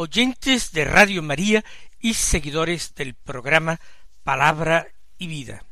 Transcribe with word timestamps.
oyentes 0.00 0.72
de 0.72 0.86
Radio 0.86 1.22
María 1.22 1.62
y 2.00 2.14
seguidores 2.14 2.94
del 2.94 3.12
programa 3.12 3.78
Palabra 4.24 4.88
y 5.18 5.26
Vida. 5.26 5.62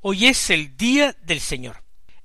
Hoy 0.00 0.24
es 0.24 0.48
el 0.48 0.74
día 0.78 1.14
del 1.20 1.38
Señor. 1.38 1.82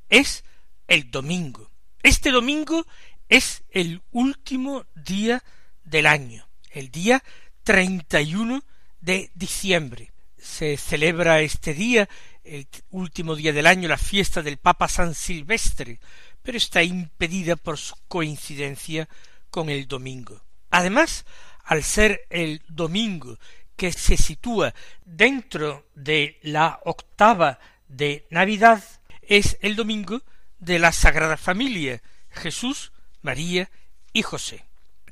Es 0.07 0.45
el 0.87 1.11
domingo. 1.11 1.69
Este 2.01 2.31
domingo 2.31 2.85
es 3.27 3.63
el 3.71 4.01
último 4.11 4.85
día 4.95 5.43
del 5.83 6.05
año, 6.05 6.47
el 6.71 6.91
día 6.91 7.21
31 7.63 8.63
de 9.01 9.29
diciembre. 9.35 10.13
Se 10.37 10.77
celebra 10.77 11.41
este 11.41 11.73
día, 11.73 12.07
el 12.45 12.69
último 12.89 13.35
día 13.35 13.51
del 13.51 13.67
año, 13.67 13.89
la 13.89 13.97
fiesta 13.97 14.41
del 14.41 14.59
Papa 14.59 14.87
San 14.87 15.13
Silvestre, 15.13 15.99
pero 16.41 16.57
está 16.57 16.83
impedida 16.83 17.57
por 17.57 17.77
su 17.77 17.95
coincidencia 18.07 19.09
con 19.49 19.69
el 19.69 19.89
domingo. 19.89 20.41
Además, 20.69 21.25
al 21.63 21.83
ser 21.83 22.25
el 22.29 22.61
domingo 22.67 23.37
que 23.75 23.91
se 23.93 24.17
sitúa 24.17 24.73
dentro 25.05 25.87
de 25.95 26.37
la 26.41 26.79
octava 26.83 27.59
de 27.87 28.25
Navidad, 28.29 28.83
es 29.21 29.57
el 29.61 29.75
domingo 29.75 30.21
de 30.59 30.79
la 30.79 30.91
Sagrada 30.91 31.37
Familia, 31.37 32.01
Jesús, 32.29 32.91
María 33.21 33.69
y 34.11 34.21
José. 34.21 34.65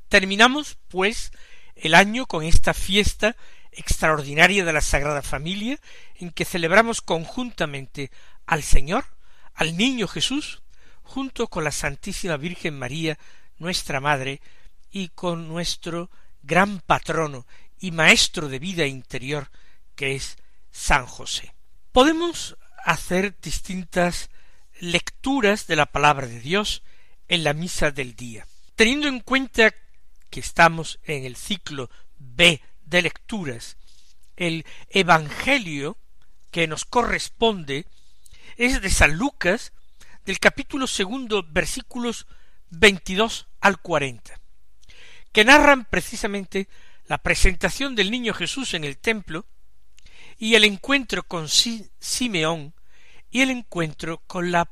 Terminamos, 0.10 0.78
pues, 0.88 1.32
el 1.76 1.94
año 1.94 2.26
con 2.26 2.44
esta 2.44 2.74
fiesta 2.74 3.36
extraordinaria 3.72 4.66
de 4.66 4.74
la 4.74 4.82
Sagrada 4.82 5.22
Familia, 5.22 5.80
en 6.16 6.32
que 6.32 6.46
celebramos 6.46 7.02
conjuntamente 7.02 8.12
al 8.46 8.64
Señor, 8.64 9.06
al 9.54 9.78
Niño 9.78 10.08
Jesús, 10.08 10.62
junto 11.04 11.48
con 11.48 11.64
la 11.64 11.72
Santísima 11.72 12.38
Virgen 12.38 12.78
María, 12.78 13.18
nuestra 13.60 14.00
Madre, 14.00 14.42
y 14.92 15.10
con 15.10 15.48
nuestro 15.48 16.10
gran 16.48 16.80
patrono 16.80 17.46
y 17.80 17.92
maestro 17.92 18.50
de 18.50 18.58
vida 18.58 18.88
interior, 18.88 19.52
que 19.96 20.16
es 20.16 20.38
San 20.72 21.06
José. 21.06 21.54
Podemos 21.92 22.58
hacer 22.84 23.38
distintas 23.40 24.30
lecturas 24.80 25.68
de 25.68 25.76
la 25.76 25.86
palabra 25.86 26.26
de 26.26 26.40
Dios 26.40 26.82
en 27.28 27.44
la 27.44 27.54
misa 27.54 27.92
del 27.92 28.16
día. 28.16 28.48
Teniendo 28.76 29.08
en 29.08 29.20
cuenta 29.20 29.74
que 30.30 30.40
estamos 30.40 31.00
en 31.04 31.26
el 31.26 31.36
ciclo 31.36 31.90
B 32.18 32.62
de 32.86 33.02
lecturas. 33.02 33.78
El 34.36 34.66
Evangelio 34.90 35.98
que 36.52 36.68
nos 36.68 36.86
corresponde 36.86 37.86
es 38.56 38.82
de 38.82 38.90
San 38.90 39.18
Lucas, 39.18 39.74
del 40.26 40.40
capítulo 40.40 40.88
segundo, 40.88 41.46
versículos 41.48 42.28
veintidós 42.70 43.48
al 43.62 43.80
cuarenta, 43.82 44.40
que 45.38 45.46
narran 45.46 45.86
precisamente 45.86 46.68
la 47.06 47.20
presentación 47.20 47.94
del 47.94 48.10
niño 48.10 48.34
Jesús 48.34 48.74
en 48.74 48.84
el 48.84 48.98
templo 48.98 49.46
y 50.40 50.56
el 50.56 50.64
encuentro 50.64 51.22
con 51.28 51.48
Simeón 51.48 52.74
y 53.30 53.42
el 53.42 53.52
encuentro 53.52 54.24
con 54.26 54.52
la 54.52 54.68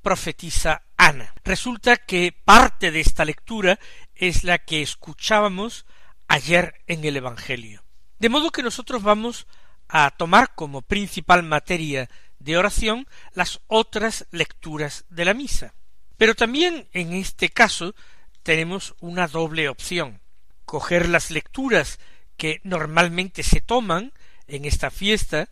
profetisa 0.00 0.84
Ana. 0.96 1.34
Resulta 1.44 1.98
que 1.98 2.32
parte 2.32 2.90
de 2.90 3.00
esta 3.00 3.26
lectura 3.26 3.78
es 4.14 4.42
la 4.42 4.56
que 4.56 4.80
escuchábamos 4.80 5.84
ayer 6.28 6.80
en 6.86 7.04
el 7.04 7.18
Evangelio. 7.18 7.84
De 8.18 8.30
modo 8.30 8.52
que 8.52 8.62
nosotros 8.62 9.02
vamos 9.02 9.46
a 9.86 10.10
tomar 10.12 10.54
como 10.54 10.80
principal 10.80 11.42
materia 11.42 12.08
de 12.38 12.56
oración 12.56 13.06
las 13.34 13.60
otras 13.66 14.26
lecturas 14.30 15.04
de 15.10 15.26
la 15.26 15.34
misa. 15.34 15.74
Pero 16.16 16.34
también 16.34 16.88
en 16.94 17.12
este 17.12 17.50
caso 17.50 17.94
tenemos 18.42 18.94
una 19.00 19.28
doble 19.28 19.68
opción. 19.68 20.20
Coger 20.64 21.08
las 21.08 21.30
lecturas 21.30 21.98
que 22.36 22.60
normalmente 22.64 23.42
se 23.42 23.60
toman 23.60 24.12
en 24.46 24.64
esta 24.64 24.90
fiesta, 24.90 25.48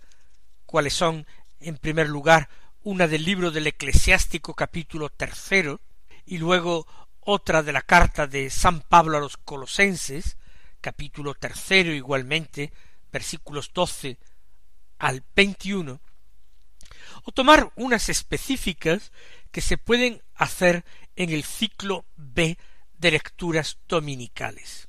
cuáles 0.67 0.95
son, 0.95 1.27
en 1.61 1.77
primer 1.77 2.09
lugar, 2.09 2.49
una 2.83 3.07
del 3.07 3.25
libro 3.25 3.51
del 3.51 3.67
eclesiástico 3.67 4.55
capítulo 4.55 5.11
tercero, 5.11 5.81
y 6.25 6.39
luego 6.39 6.87
otra 7.21 7.63
de 7.63 7.73
la 7.73 7.83
carta 7.83 8.27
de 8.27 8.51
San 8.51 8.81
Pablo 8.81 9.19
a 9.19 9.21
los 9.21 9.37
colosenses, 9.37 10.37
capítulo 10.81 11.35
tercero 11.35 11.93
igualmente, 11.93 12.73
versículos 13.13 13.73
doce 13.75 14.19
al 14.99 15.25
veintiuno, 15.35 16.01
o 17.25 17.33
tomar 17.33 17.73
unas 17.77 18.09
específicas 18.09 19.13
que 19.51 19.61
se 19.61 19.79
pueden 19.79 20.23
hacer 20.35 20.85
en 21.17 21.31
el 21.31 21.45
ciclo 21.45 22.07
B 22.17 22.57
de 22.99 23.13
lecturas 23.13 23.79
dominicales. 23.89 24.89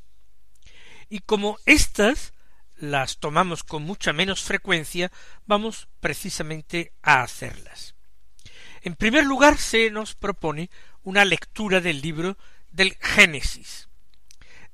Y 1.09 1.19
como 1.19 1.57
éstas 1.65 2.33
las 2.75 3.17
tomamos 3.19 3.63
con 3.63 3.83
mucha 3.83 4.13
menos 4.13 4.43
frecuencia, 4.43 5.11
vamos 5.45 5.87
precisamente 5.99 6.93
a 7.01 7.23
hacerlas. 7.23 7.95
En 8.81 8.95
primer 8.95 9.25
lugar, 9.25 9.57
se 9.57 9.89
nos 9.91 10.15
propone 10.15 10.69
una 11.03 11.25
lectura 11.25 11.81
del 11.81 12.01
libro 12.01 12.37
del 12.71 12.95
Génesis 13.01 13.89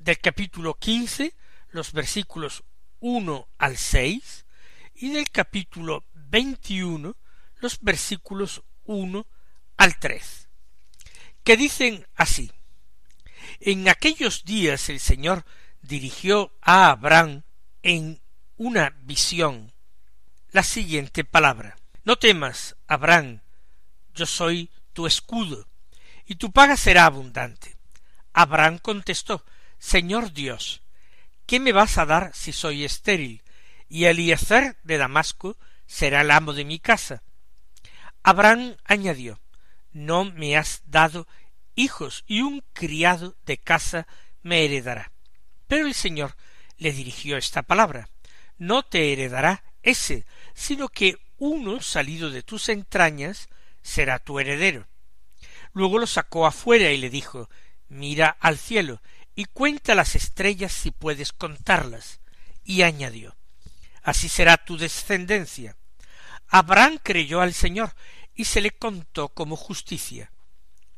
del 0.06 0.19
capítulo 0.19 0.75
quince, 0.75 1.34
los 1.69 1.91
versículos 1.91 2.63
uno 3.00 3.50
al 3.57 3.75
seis, 3.75 4.46
y 4.94 5.12
del 5.12 5.31
capítulo 5.31 6.06
veintiuno, 6.13 7.17
los 7.57 7.79
versículos 7.81 8.63
uno 8.84 9.25
al 9.78 9.97
tres, 9.97 10.47
que 11.44 11.57
dicen 11.57 12.06
así 12.13 12.52
En 13.60 13.88
aquellos 13.90 14.46
días 14.46 14.90
el 14.90 15.00
Señor 15.00 15.46
dirigió 15.82 16.52
a 16.62 16.90
Abraham 16.90 17.44
en 17.84 18.22
una 18.58 18.92
visión 19.02 19.74
la 20.52 20.64
siguiente 20.64 21.24
palabra 21.24 21.76
No 22.04 22.18
temas, 22.18 22.76
Abraham, 22.88 23.42
yo 24.14 24.26
soy 24.26 24.72
tu 24.94 25.06
escudo, 25.08 25.68
y 26.26 26.36
tu 26.36 26.52
paga 26.52 26.78
será 26.78 27.06
abundante. 27.06 27.76
Abraham 28.34 28.78
contestó 28.80 29.44
Señor 29.78 30.32
Dios, 30.32 30.82
¿qué 31.46 31.60
me 31.60 31.72
vas 31.72 31.98
a 31.98 32.06
dar 32.06 32.32
si 32.34 32.52
soy 32.54 32.86
estéril? 32.86 33.44
Y 33.88 34.06
Eliezer 34.06 34.78
de 34.84 34.98
Damasco 34.98 35.58
será 35.86 36.22
el 36.22 36.32
amo 36.32 36.54
de 36.54 36.66
mi 36.66 36.80
casa. 36.80 37.24
Abraham 38.24 38.76
añadió, 38.84 39.40
No 39.92 40.26
me 40.26 40.58
has 40.58 40.82
dado 40.86 41.28
hijos, 41.75 42.24
y 42.28 42.41
un 42.41 42.63
criado 42.74 43.36
de 43.46 43.58
casa 43.58 44.08
me 44.41 44.66
heredará. 44.66 45.12
Pero 45.68 45.88
el 45.88 45.94
Señor 45.94 46.36
le 46.78 46.91
dirigió 46.91 47.38
esta 47.38 47.63
palabra, 47.63 48.09
No 48.58 48.84
te 48.84 49.13
heredará 49.13 49.63
ese, 49.84 50.25
sino 50.53 50.90
que 50.90 51.17
uno 51.38 51.82
salido 51.82 52.29
de 52.29 52.44
tus 52.44 52.70
entrañas 52.70 53.50
será 53.82 54.20
tu 54.20 54.40
heredero. 54.40 54.88
Luego 55.73 56.00
lo 56.00 56.08
sacó 56.08 56.46
afuera 56.46 56.91
y 56.91 56.97
le 56.97 57.09
dijo, 57.09 57.50
Mira 57.88 58.38
al 58.40 58.58
cielo 58.58 59.02
y 59.35 59.46
cuenta 59.46 59.94
las 59.96 60.16
estrellas 60.16 60.72
si 60.72 60.91
puedes 60.91 61.34
contarlas. 61.34 62.22
Y 62.64 62.82
añadió, 62.82 63.35
Así 64.02 64.29
será 64.29 64.58
tu 64.58 64.78
descendencia. 64.78 65.76
Abraham 66.47 67.00
creyó 67.02 67.41
al 67.41 67.53
Señor 67.53 67.94
y 68.34 68.46
se 68.46 68.61
le 68.61 68.72
contó 68.72 69.29
como 69.29 69.55
justicia. 69.55 70.32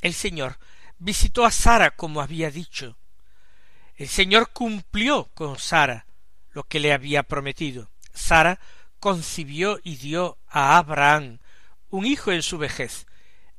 El 0.02 0.14
Señor 0.14 0.58
visitó 1.00 1.46
a 1.46 1.52
Sara 1.52 1.92
como 1.92 2.22
había 2.22 2.52
dicho. 2.52 2.98
El 3.96 4.08
Señor 4.08 4.52
cumplió 4.52 5.26
con 5.34 5.58
Sara 5.58 6.06
lo 6.52 6.64
que 6.64 6.80
le 6.80 6.94
había 6.94 7.24
prometido. 7.24 7.90
Sara 8.14 8.60
concibió 9.00 9.80
y 9.84 9.98
dio 9.98 10.38
a 10.48 10.78
Abraham 10.78 11.40
un 11.90 12.06
hijo 12.06 12.32
en 12.32 12.42
su 12.42 12.58
vejez, 12.58 13.06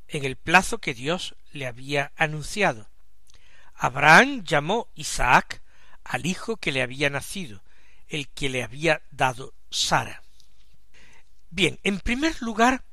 en 0.08 0.24
el 0.24 0.36
plazo 0.36 0.78
que 0.78 0.94
Dios 0.94 1.36
le 1.52 1.66
había 1.66 2.12
anunciado. 2.16 2.88
Abraham 3.74 4.42
llamó 4.44 4.88
Isaac 4.94 5.62
al 6.04 6.26
hijo 6.26 6.56
que 6.56 6.72
le 6.72 6.82
había 6.82 7.10
nacido, 7.10 7.62
el 8.08 8.28
que 8.28 8.48
le 8.48 8.62
había 8.62 9.02
dado 9.10 9.54
Sara. 9.70 10.22
Bien, 11.50 11.78
en 11.82 12.00
primer 12.00 12.40
lugar 12.42 12.84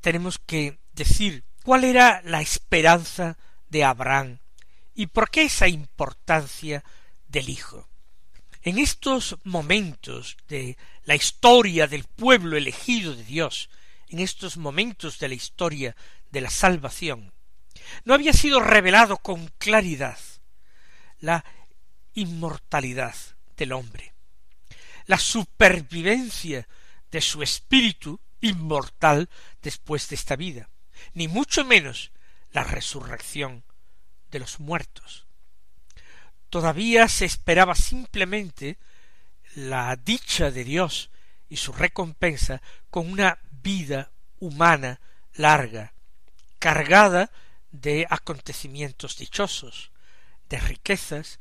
tenemos 0.00 0.38
que 0.38 0.78
decir 0.92 1.44
cuál 1.62 1.84
era 1.84 2.20
la 2.24 2.40
esperanza 2.40 3.38
de 3.68 3.84
Abraham 3.84 4.38
y 4.94 5.06
por 5.06 5.30
qué 5.30 5.44
esa 5.44 5.68
importancia 5.68 6.84
del 7.28 7.48
hijo. 7.48 7.88
En 8.62 8.78
estos 8.78 9.36
momentos 9.44 10.36
de 10.48 10.76
la 11.04 11.14
historia 11.14 11.86
del 11.86 12.04
pueblo 12.04 12.56
elegido 12.56 13.14
de 13.14 13.24
Dios, 13.24 13.70
en 14.08 14.20
estos 14.20 14.56
momentos 14.56 15.18
de 15.18 15.28
la 15.28 15.34
historia 15.34 15.96
de 16.30 16.40
la 16.42 16.50
salvación, 16.50 17.32
no 18.04 18.14
había 18.14 18.32
sido 18.32 18.60
revelado 18.60 19.16
con 19.16 19.48
claridad 19.58 20.18
la 21.20 21.44
inmortalidad 22.14 23.14
del 23.56 23.72
hombre, 23.72 24.12
la 25.06 25.18
supervivencia 25.18 26.68
de 27.10 27.20
su 27.20 27.42
espíritu 27.42 28.20
inmortal 28.40 29.28
después 29.62 30.08
de 30.08 30.16
esta 30.16 30.36
vida, 30.36 30.68
ni 31.14 31.28
mucho 31.28 31.64
menos 31.64 32.12
la 32.50 32.64
resurrección 32.64 33.64
de 34.30 34.38
los 34.38 34.60
muertos. 34.60 35.26
Todavía 36.50 37.08
se 37.08 37.24
esperaba 37.24 37.74
simplemente 37.74 38.78
la 39.54 39.96
dicha 39.96 40.50
de 40.50 40.64
Dios 40.64 41.10
y 41.48 41.56
su 41.56 41.72
recompensa 41.72 42.62
con 42.90 43.10
una 43.10 43.38
vida 43.50 44.10
humana 44.38 45.00
larga, 45.34 45.94
cargada 46.58 47.30
de 47.70 48.06
acontecimientos 48.08 49.16
dichosos, 49.16 49.92
de 50.48 50.58
riquezas 50.58 51.40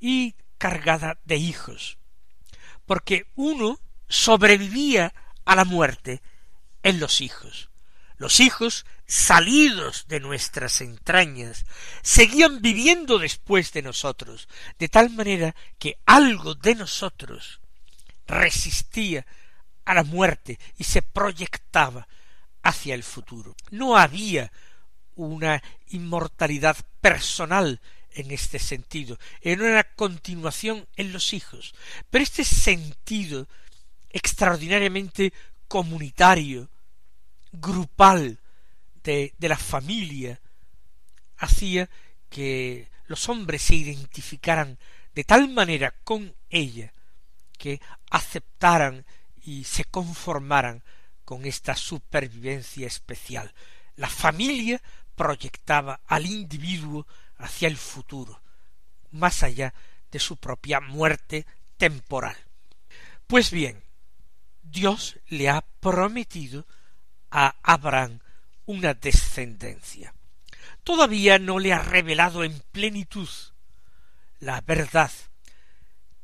y 0.00 0.34
cargada 0.58 1.18
de 1.24 1.36
hijos, 1.36 1.98
porque 2.86 3.26
uno 3.34 3.80
sobrevivía 4.08 5.12
a 5.44 5.56
la 5.56 5.64
muerte 5.64 6.22
en 6.82 7.00
los 7.00 7.20
hijos. 7.20 7.70
Los 8.18 8.40
hijos 8.40 8.86
salidos 9.06 10.06
de 10.08 10.20
nuestras 10.20 10.80
entrañas 10.80 11.66
seguían 12.02 12.62
viviendo 12.62 13.18
después 13.18 13.72
de 13.72 13.82
nosotros, 13.82 14.48
de 14.78 14.88
tal 14.88 15.10
manera 15.10 15.54
que 15.78 15.98
algo 16.06 16.54
de 16.54 16.74
nosotros 16.74 17.60
resistía 18.26 19.26
a 19.84 19.94
la 19.94 20.02
muerte 20.02 20.58
y 20.78 20.84
se 20.84 21.02
proyectaba 21.02 22.08
hacia 22.62 22.94
el 22.94 23.04
futuro. 23.04 23.54
No 23.70 23.96
había 23.96 24.50
una 25.14 25.62
inmortalidad 25.88 26.76
personal 27.00 27.80
en 28.12 28.30
este 28.30 28.58
sentido, 28.58 29.18
en 29.42 29.60
una 29.60 29.84
continuación 29.84 30.88
en 30.96 31.12
los 31.12 31.32
hijos, 31.32 31.74
pero 32.10 32.24
este 32.24 32.44
sentido 32.44 33.46
extraordinariamente 34.10 35.32
comunitario, 35.68 36.68
grupal 37.52 38.40
de, 39.02 39.34
de 39.38 39.48
la 39.48 39.56
familia, 39.56 40.40
hacía 41.36 41.88
que 42.28 42.88
los 43.06 43.28
hombres 43.28 43.62
se 43.62 43.76
identificaran 43.76 44.78
de 45.14 45.24
tal 45.24 45.48
manera 45.48 45.94
con 46.04 46.34
ella 46.50 46.92
que 47.56 47.80
aceptaran 48.10 49.06
y 49.42 49.64
se 49.64 49.84
conformaran 49.84 50.82
con 51.24 51.44
esta 51.46 51.74
supervivencia 51.74 52.86
especial. 52.86 53.52
La 53.96 54.08
familia 54.08 54.82
proyectaba 55.14 56.00
al 56.06 56.26
individuo 56.26 57.06
hacia 57.38 57.68
el 57.68 57.76
futuro, 57.76 58.42
más 59.10 59.42
allá 59.42 59.72
de 60.10 60.18
su 60.18 60.36
propia 60.36 60.80
muerte 60.80 61.46
temporal. 61.76 62.36
Pues 63.26 63.50
bien, 63.50 63.82
Dios 64.62 65.18
le 65.28 65.48
ha 65.48 65.62
prometido 65.80 66.66
a 67.30 67.56
Abraham 67.62 68.20
una 68.64 68.94
descendencia. 68.94 70.14
Todavía 70.84 71.38
no 71.38 71.58
le 71.58 71.72
ha 71.72 71.78
revelado 71.78 72.44
en 72.44 72.60
plenitud 72.72 73.28
la 74.40 74.60
verdad. 74.60 75.10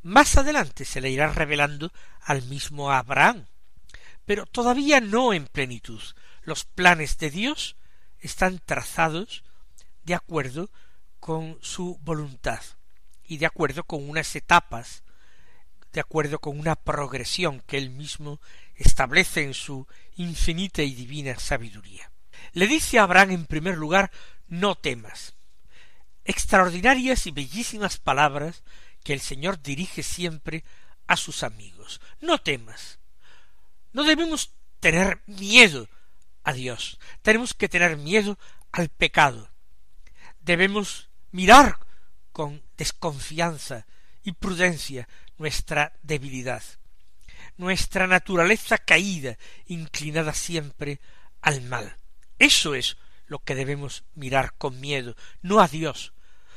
Más 0.03 0.37
adelante 0.37 0.85
se 0.85 1.01
le 1.01 1.11
irá 1.11 1.29
revelando 1.33 1.93
al 2.21 2.43
mismo 2.43 2.91
Abraham, 2.91 3.47
pero 4.25 4.47
todavía 4.47 5.01
no 5.01 5.33
en 5.33 5.47
plenitud. 5.47 6.03
Los 6.43 6.65
planes 6.65 7.19
de 7.19 7.31
Dios 7.31 7.77
están 8.19 8.61
trazados 8.65 9.45
de 10.05 10.15
acuerdo 10.15 10.71
con 11.21 11.59
su 11.63 11.99
voluntad 12.03 12.61
y 13.25 13.39
de 13.39 13.47
acuerdo 13.47 13.85
con 13.85 14.09
unas 14.09 14.35
etapas, 14.35 15.05
de 15.93 16.01
acuerdo 16.01 16.41
con 16.41 16.59
una 16.59 16.75
progresión 16.75 17.61
que 17.61 17.79
él 17.79 17.91
mismo 17.91 18.41
establece 18.83 19.43
en 19.43 19.55
su 19.55 19.87
infinita 20.17 20.83
y 20.83 20.95
divina 20.95 21.39
sabiduría. 21.39 22.11
Le 22.53 22.67
dice 22.67 22.99
a 22.99 23.05
Abraham 23.05 23.31
en 23.31 23.47
primer 23.47 23.77
lugar 23.77 24.11
no 24.49 24.75
temas. 24.75 25.35
Extraordinarias 26.25 27.27
y 27.27 27.31
bellísimas 27.31 27.99
palabras 27.99 28.63
que 29.03 29.13
el 29.13 29.21
Señor 29.21 29.61
dirige 29.63 30.03
siempre 30.03 30.65
a 31.07 31.17
sus 31.17 31.43
amigos. 31.43 32.01
No 32.21 32.39
temas. 32.39 32.99
No 33.93 34.05
debemos 34.05 34.53
tener 34.81 35.23
miedo 35.27 35.89
a 36.45 36.53
Dios. 36.53 36.99
Tenemos 37.23 37.55
que 37.55 37.69
tener 37.69 37.97
miedo 37.97 38.39
al 38.71 38.89
pecado. 38.89 39.51
Debemos 40.41 41.09
mirar 41.31 41.79
con 42.33 42.63
desconfianza 42.77 43.87
y 44.23 44.33
prudencia 44.33 45.09
nuestra 45.39 45.93
debilidad, 46.03 46.63
nuestra 47.63 48.09
naturaleza 48.09 48.77
caída, 48.77 49.39
inclinada 49.67 50.35
siempre 50.35 51.01
al 51.41 51.63
mal. 51.63 51.97
Eso 52.39 52.75
es 52.75 52.97
lo 53.27 53.39
que 53.39 53.55
debemos 53.55 54.05
mirar 54.15 54.55
con 54.59 54.81
miedo, 54.81 55.17
no 55.41 55.61
a 55.61 55.69
Dios, 55.69 56.13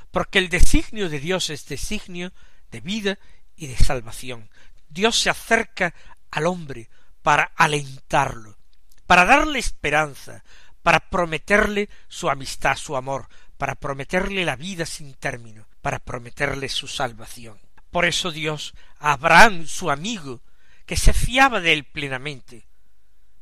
porque 0.10 0.40
el 0.40 0.50
designio 0.50 1.08
de 1.10 1.20
Dios 1.20 1.52
es 1.52 1.68
designio 1.68 2.34
de 2.72 2.82
vida 2.82 3.20
y 3.56 3.68
de 3.68 3.78
salvación. 3.78 4.50
Dios 4.90 5.20
se 5.20 5.30
acerca 5.30 5.94
al 6.32 6.48
hombre 6.48 6.90
para 7.22 7.52
alentarlo, 7.56 8.58
para 9.06 9.26
darle 9.26 9.60
esperanza, 9.60 10.44
para 10.82 11.00
prometerle 11.00 11.88
su 12.08 12.30
amistad, 12.30 12.78
su 12.78 12.96
amor, 12.98 13.28
para 13.58 13.76
prometerle 13.76 14.44
la 14.44 14.56
vida 14.56 14.86
sin 14.86 15.14
término, 15.14 15.68
para 15.82 16.00
prometerle 16.00 16.68
su 16.68 16.88
salvación. 16.88 17.60
Por 17.92 18.06
eso 18.06 18.32
Dios 18.32 18.74
Abraham, 19.00 19.68
su 19.68 19.92
amigo, 19.92 20.42
que 20.86 20.98
se 20.98 21.14
fiaba 21.14 21.62
de 21.62 21.74
él 21.74 21.84
plenamente, 21.84 22.68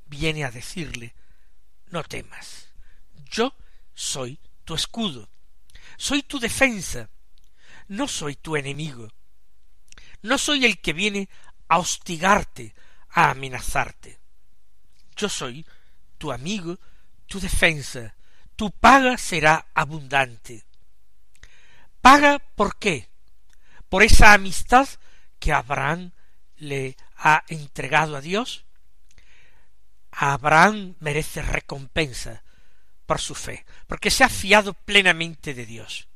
viene 0.05 0.43
a 0.43 0.51
decirle 0.51 1.13
no 1.87 2.03
temas, 2.03 2.69
yo 3.29 3.53
soy 3.93 4.39
tu 4.63 4.73
escudo, 4.73 5.29
soy 5.97 6.23
tu 6.23 6.39
defensa, 6.39 7.09
no 7.87 8.07
soy 8.07 8.35
tu 8.35 8.55
enemigo, 8.55 9.09
no 10.23 10.37
soy 10.37 10.65
el 10.65 10.79
que 10.81 10.93
viene 10.93 11.29
a 11.67 11.77
hostigarte, 11.77 12.73
a 13.09 13.29
amenazarte. 13.29 14.19
Yo 15.15 15.29
soy 15.29 15.65
tu 16.17 16.31
amigo, 16.31 16.79
tu 17.27 17.39
defensa, 17.39 18.15
tu 18.55 18.71
paga 18.71 19.17
será 19.17 19.67
abundante. 19.73 20.63
¿Paga 22.01 22.39
por 22.39 22.77
qué? 22.77 23.07
Por 23.89 24.01
esa 24.01 24.33
amistad 24.33 24.87
que 25.39 25.53
Abraham 25.53 26.11
le 26.57 26.97
ha 27.23 27.43
entregado 27.47 28.15
a 28.15 28.21
Dios. 28.21 28.65
Abraham 30.11 30.95
merece 30.99 31.41
recompensa 31.41 32.43
por 33.05 33.19
su 33.19 33.33
fe, 33.33 33.65
porque 33.87 34.11
se 34.11 34.23
ha 34.23 34.29
fiado 34.29 34.73
plenamente 34.73 35.53
de 35.53 35.65
Dios, 35.65 36.07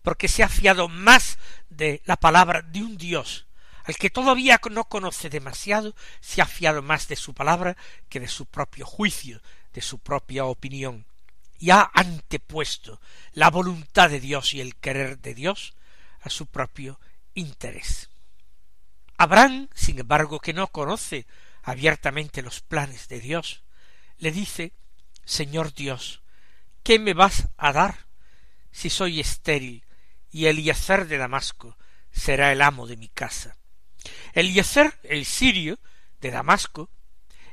porque 0.00 0.28
se 0.28 0.42
ha 0.42 0.48
fiado 0.48 0.88
más 0.88 1.38
de 1.68 2.00
la 2.06 2.16
palabra 2.16 2.62
de 2.62 2.82
un 2.82 2.96
Dios 2.96 3.46
al 3.84 3.96
que 3.96 4.10
todavía 4.10 4.60
no 4.70 4.84
conoce 4.84 5.28
demasiado, 5.28 5.96
se 6.20 6.40
ha 6.40 6.46
fiado 6.46 6.82
más 6.82 7.08
de 7.08 7.16
su 7.16 7.34
palabra 7.34 7.76
que 8.08 8.20
de 8.20 8.28
su 8.28 8.46
propio 8.46 8.86
juicio, 8.86 9.42
de 9.72 9.80
su 9.80 9.98
propia 9.98 10.44
opinión 10.44 11.04
y 11.62 11.70
ha 11.70 11.90
antepuesto 11.94 13.00
la 13.34 13.48
voluntad 13.48 14.10
de 14.10 14.18
Dios 14.18 14.52
y 14.52 14.60
el 14.60 14.74
querer 14.74 15.20
de 15.20 15.32
Dios 15.32 15.74
a 16.20 16.28
su 16.28 16.46
propio 16.46 16.98
interés. 17.34 18.10
Abraham, 19.22 19.68
sin 19.72 20.00
embargo, 20.00 20.40
que 20.40 20.52
no 20.52 20.66
conoce 20.66 21.26
abiertamente 21.62 22.42
los 22.42 22.60
planes 22.60 23.06
de 23.06 23.20
Dios, 23.20 23.62
le 24.18 24.32
dice 24.32 24.72
Señor 25.24 25.72
Dios, 25.74 26.22
¿qué 26.82 26.98
me 26.98 27.14
vas 27.14 27.48
a 27.56 27.72
dar 27.72 28.08
si 28.72 28.90
soy 28.90 29.20
estéril 29.20 29.86
y 30.28 30.46
Eliezer 30.46 31.06
de 31.06 31.18
Damasco 31.18 31.78
será 32.10 32.50
el 32.50 32.62
amo 32.62 32.88
de 32.88 32.96
mi 32.96 33.08
casa? 33.10 33.56
Eliezer, 34.32 34.98
el 35.04 35.24
sirio 35.24 35.78
de 36.20 36.32
Damasco, 36.32 36.90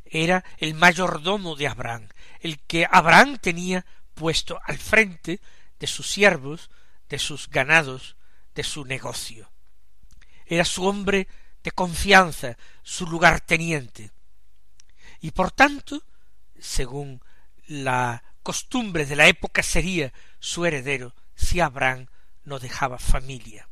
era 0.06 0.44
el 0.58 0.74
mayordomo 0.74 1.56
de 1.56 1.68
Abraham, 1.68 2.10
el 2.40 2.58
que 2.62 2.88
Abraham 2.90 3.38
tenía 3.38 3.86
puesto 4.16 4.60
al 4.66 4.80
frente 4.80 5.40
de 5.80 5.86
sus 5.86 6.10
siervos, 6.10 6.72
de 7.10 7.20
sus 7.20 7.48
ganados, 7.48 8.18
de 8.56 8.64
su 8.64 8.86
negocio. 8.86 9.52
Era 10.48 10.66
su 10.66 10.84
hombre 10.88 11.28
de 11.64 11.72
confianza, 11.72 12.58
su 12.84 13.06
lugarteniente. 13.08 14.12
Y 15.22 15.32
por 15.32 15.52
tanto, 15.52 16.04
según 16.60 17.22
la 17.68 18.24
costumbre 18.44 19.06
de 19.06 19.16
la 19.16 19.28
época, 19.28 19.64
sería 19.64 20.14
su 20.40 20.66
heredero 20.66 21.14
si 21.36 21.60
Abraham 21.60 22.08
no 22.44 22.60
dejaba 22.60 22.98
familia. 22.98 23.70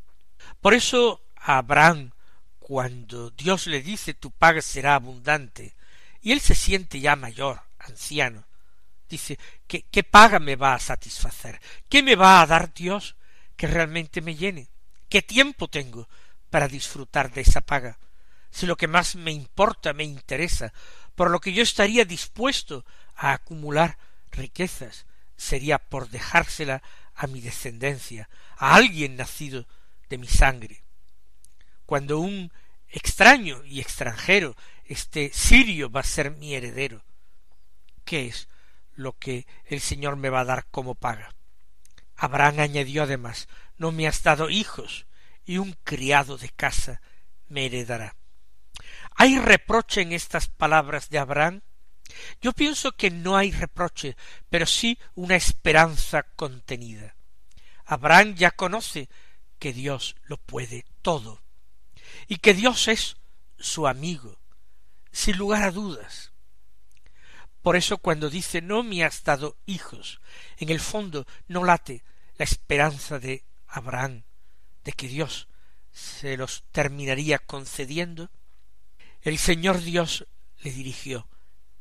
Por 0.62 0.74
eso 0.74 1.24
Abraham, 1.36 2.12
cuando 2.60 3.32
Dios 3.32 3.68
le 3.68 3.82
dice 3.82 4.14
tu 4.14 4.32
paga 4.32 4.62
será 4.62 4.96
abundante, 4.96 5.76
y 6.22 6.32
él 6.32 6.42
se 6.42 6.56
siente 6.56 7.00
ya 7.00 7.16
mayor, 7.16 7.62
anciano, 7.80 8.46
dice, 9.08 9.40
¿qué, 9.68 9.84
qué 9.84 10.04
paga 10.04 10.40
me 10.40 10.56
va 10.56 10.74
a 10.74 10.80
satisfacer? 10.80 11.62
¿Qué 11.88 12.04
me 12.04 12.16
va 12.16 12.42
a 12.42 12.46
dar 12.46 12.74
Dios 12.74 13.16
que 13.56 13.68
realmente 13.68 14.22
me 14.22 14.36
llene? 14.36 14.70
¿Qué 15.10 15.22
tiempo 15.22 15.70
tengo 15.70 16.10
para 16.50 16.68
disfrutar 16.68 17.32
de 17.32 17.42
esa 17.42 17.62
paga? 17.62 18.00
Si 18.52 18.66
lo 18.66 18.78
que 18.78 18.88
más 18.88 19.16
me 19.16 19.32
importa, 19.32 19.94
me 19.94 20.04
interesa, 20.04 20.74
por 21.16 21.32
lo 21.32 21.40
que 21.40 21.54
yo 21.54 21.64
estaría 21.64 22.06
dispuesto 22.06 22.86
a 23.16 23.34
acumular 23.34 23.98
riquezas, 24.32 25.06
sería 25.36 25.80
por 25.80 26.10
dejársela 26.10 26.82
a 27.16 27.28
mi 27.28 27.42
descendencia, 27.42 28.30
a 28.58 28.76
alguien 28.76 29.16
nacido 29.16 29.68
de 30.10 30.18
mi 30.18 30.28
sangre. 30.28 30.84
Cuando 31.86 32.20
un 32.20 32.52
extraño 32.90 33.66
y 33.66 33.80
extranjero, 33.80 34.56
este 34.86 35.32
sirio 35.34 35.90
va 35.90 36.02
a 36.02 36.04
ser 36.04 36.32
mi 36.32 36.54
heredero, 36.54 37.04
¿qué 38.06 38.28
es 38.28 38.48
lo 38.94 39.18
que 39.18 39.48
el 39.66 39.82
Señor 39.82 40.16
me 40.16 40.30
va 40.30 40.42
a 40.42 40.46
dar 40.46 40.66
como 40.68 40.96
paga? 40.96 41.34
Abraham 42.16 42.60
añadió 42.60 43.04
además, 43.04 43.48
no 43.78 43.92
me 43.92 44.08
has 44.08 44.24
dado 44.24 44.50
hijos, 44.50 45.07
y 45.48 45.58
un 45.58 45.72
criado 45.84 46.38
de 46.38 46.50
casa 46.50 47.02
me 47.48 47.66
heredará. 47.66 48.16
¿Hay 49.16 49.40
reproche 49.40 50.02
en 50.02 50.12
estas 50.12 50.50
palabras 50.50 51.10
de 51.10 51.18
Abraham? 51.18 51.62
Yo 52.42 52.52
pienso 52.52 52.92
que 52.92 53.10
no 53.10 53.38
hay 53.38 53.52
reproche, 53.52 54.16
pero 54.50 54.66
sí 54.66 55.00
una 55.16 55.36
esperanza 55.36 56.24
contenida. 56.36 57.16
Abraham 57.86 58.36
ya 58.36 58.52
conoce 58.52 59.10
que 59.58 59.74
Dios 59.74 60.18
lo 60.24 60.38
puede 60.38 60.86
todo 61.02 61.42
y 62.28 62.38
que 62.38 62.54
Dios 62.54 62.90
es 62.90 63.16
su 63.58 63.88
amigo, 63.88 64.40
sin 65.12 65.38
lugar 65.38 65.64
a 65.64 65.72
dudas. 65.72 66.34
Por 67.62 67.78
eso 67.78 67.98
cuando 67.98 68.30
dice 68.30 68.62
no 68.62 68.84
me 68.84 69.04
has 69.04 69.24
dado 69.24 69.58
hijos, 69.66 70.20
en 70.58 70.70
el 70.70 70.82
fondo 70.82 71.26
no 71.48 71.64
late 71.64 72.04
la 72.36 72.44
esperanza 72.44 73.18
de 73.20 73.46
Abraham 73.68 74.24
de 74.88 74.94
que 74.94 75.10
Dios 75.10 75.50
se 75.92 76.38
los 76.38 76.64
terminaría 76.72 77.40
concediendo. 77.40 78.32
El 79.22 79.38
Señor 79.38 79.82
Dios 79.82 80.26
le 80.60 80.72
dirigió 80.72 81.28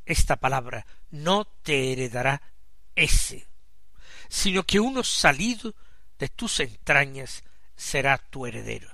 esta 0.04 0.34
palabra, 0.34 0.84
no 1.12 1.44
te 1.44 1.92
heredará 1.92 2.42
ese, 2.96 3.46
sino 4.28 4.64
que 4.64 4.80
uno 4.80 5.04
salido 5.04 5.76
de 6.18 6.28
tus 6.28 6.58
entrañas 6.58 7.44
será 7.76 8.18
tu 8.18 8.44
heredero. 8.44 8.88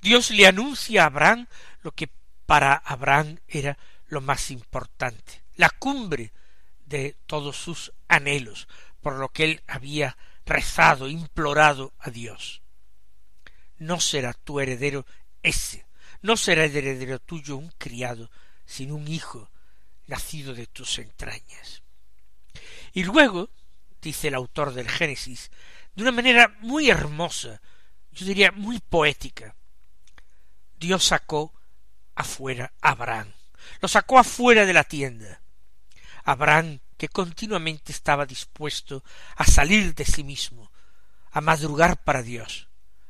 Dios 0.00 0.30
le 0.30 0.46
anuncia 0.46 1.02
a 1.02 1.06
Abraham 1.06 1.48
lo 1.82 1.90
que 1.90 2.08
para 2.46 2.74
Abraham 2.74 3.40
era 3.48 3.78
lo 4.06 4.20
más 4.20 4.52
importante, 4.52 5.42
la 5.56 5.70
cumbre 5.70 6.32
de 6.86 7.16
todos 7.26 7.56
sus 7.56 7.92
anhelos, 8.06 8.68
por 9.00 9.16
lo 9.16 9.30
que 9.30 9.42
él 9.42 9.62
había 9.66 10.16
rezado, 10.46 11.08
implorado 11.08 11.94
a 11.98 12.10
Dios. 12.10 12.62
No 13.78 14.00
será 14.00 14.32
tu 14.32 14.60
heredero 14.60 15.06
ese, 15.42 15.86
no 16.22 16.36
será 16.36 16.64
heredero 16.64 17.18
tuyo 17.18 17.56
un 17.56 17.72
criado, 17.78 18.30
sino 18.66 18.96
un 18.96 19.08
hijo 19.08 19.50
nacido 20.06 20.54
de 20.54 20.66
tus 20.66 20.98
entrañas. 20.98 21.82
Y 22.92 23.04
luego, 23.04 23.50
dice 24.00 24.28
el 24.28 24.34
autor 24.34 24.72
del 24.74 24.88
Génesis, 24.88 25.50
de 25.94 26.02
una 26.02 26.12
manera 26.12 26.56
muy 26.60 26.90
hermosa, 26.90 27.60
yo 28.12 28.26
diría 28.26 28.50
muy 28.52 28.80
poética, 28.80 29.54
Dios 30.76 31.04
sacó 31.04 31.52
afuera 32.14 32.72
a 32.80 32.90
Abraham, 32.90 33.32
lo 33.80 33.88
sacó 33.88 34.18
afuera 34.18 34.64
de 34.64 34.72
la 34.72 34.84
tienda. 34.84 35.40
Abraham, 36.24 36.80
que 36.96 37.08
continuamente 37.08 37.92
estaba 37.92 38.26
dispuesto 38.26 39.04
a 39.36 39.44
salir 39.44 39.94
de 39.94 40.04
sí 40.04 40.24
mismo, 40.24 40.70
a 41.30 41.40
madrugar 41.40 42.02
para 42.02 42.22
Dios, 42.22 42.67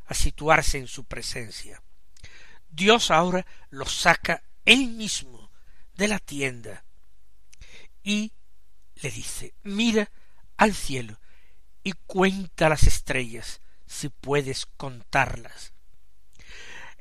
a 0.08 0.14
situarse 0.14 0.78
en 0.78 0.88
su 0.88 1.04
presencia. 1.04 1.82
Dios 2.68 3.10
ahora 3.10 3.46
lo 3.70 3.86
saca 3.86 4.42
él 4.64 4.88
mismo 4.88 5.50
de 5.94 6.08
la 6.08 6.18
tienda 6.18 6.84
y 8.02 8.32
le 8.96 9.10
dice, 9.10 9.54
mira 9.62 10.10
al 10.56 10.74
cielo 10.74 11.20
y 11.82 11.92
cuenta 12.06 12.68
las 12.68 12.84
estrellas 12.84 13.60
si 13.86 14.08
puedes 14.08 14.66
contarlas. 14.66 15.72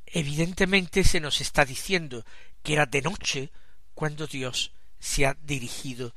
Evidentemente 0.06 1.04
se 1.04 1.20
nos 1.20 1.42
está 1.42 1.66
diciendo 1.66 2.26
que 2.64 2.74
era 2.74 2.86
de 2.86 3.02
noche 3.02 3.52
cuando 3.94 4.28
Dios 4.28 4.74
se 5.00 5.26
ha 5.26 5.36
dirigido 5.42 6.14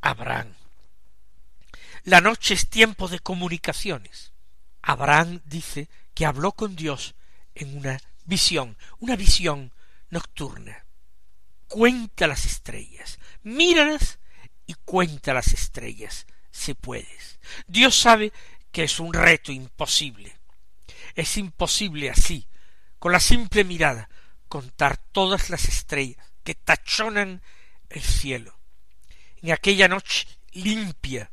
a 0.00 0.10
Abraham. 0.10 0.54
La 2.04 2.20
noche 2.20 2.54
es 2.54 2.68
tiempo 2.68 3.08
de 3.08 3.18
comunicaciones. 3.18 4.32
Abraham 4.82 5.40
dice 5.44 5.88
que 6.20 6.26
habló 6.26 6.52
con 6.52 6.76
Dios 6.76 7.14
en 7.54 7.78
una 7.78 7.98
visión, 8.26 8.76
una 8.98 9.16
visión 9.16 9.72
nocturna. 10.10 10.84
Cuenta 11.66 12.26
las 12.26 12.44
estrellas, 12.44 13.18
míralas 13.42 14.18
y 14.66 14.74
cuenta 14.84 15.32
las 15.32 15.54
estrellas, 15.54 16.26
si 16.50 16.74
puedes. 16.74 17.40
Dios 17.66 17.98
sabe 17.98 18.34
que 18.70 18.84
es 18.84 19.00
un 19.00 19.14
reto 19.14 19.50
imposible. 19.50 20.36
Es 21.14 21.38
imposible 21.38 22.10
así, 22.10 22.46
con 22.98 23.12
la 23.12 23.20
simple 23.20 23.64
mirada, 23.64 24.10
contar 24.46 24.98
todas 25.12 25.48
las 25.48 25.70
estrellas 25.70 26.22
que 26.44 26.54
tachonan 26.54 27.40
el 27.88 28.02
cielo. 28.02 28.58
En 29.40 29.52
aquella 29.52 29.88
noche 29.88 30.26
limpia 30.52 31.32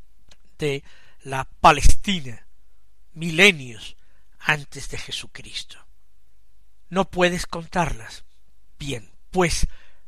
de 0.56 0.82
la 1.24 1.44
Palestina, 1.44 2.46
milenios 3.12 3.97
antes 4.48 4.88
de 4.88 4.96
Jesucristo. 4.96 5.76
No 6.88 7.10
puedes 7.10 7.46
contarlas. 7.46 8.24
Bien, 8.78 9.12
pues 9.30 9.66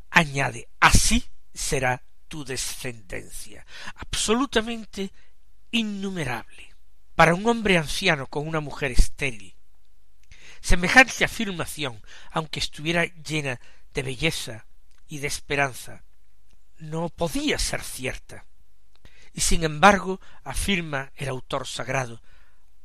añade, 0.08 0.66
así 0.80 1.28
será 1.52 2.02
tu 2.26 2.46
descendencia, 2.46 3.66
absolutamente 3.96 5.12
innumerable. 5.70 6.74
Para 7.14 7.34
un 7.34 7.46
hombre 7.46 7.76
anciano 7.76 8.28
con 8.28 8.48
una 8.48 8.60
mujer 8.60 8.92
estéril, 8.92 9.54
semejante 10.62 11.22
afirmación, 11.26 12.02
aunque 12.30 12.60
estuviera 12.60 13.04
llena 13.04 13.60
de 13.92 14.02
belleza 14.02 14.66
y 15.06 15.18
de 15.18 15.26
esperanza, 15.26 16.02
no 16.78 17.10
podía 17.10 17.58
ser 17.58 17.82
cierta. 17.82 18.46
Y 19.34 19.42
sin 19.42 19.64
embargo, 19.64 20.18
afirma 20.44 21.12
el 21.16 21.28
autor 21.28 21.66
sagrado, 21.66 22.22